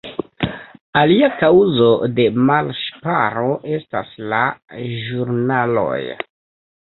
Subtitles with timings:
[1.01, 1.89] Alia kaŭzo
[2.19, 4.41] de malŝparo estas la
[5.05, 6.01] ĵurnaloj.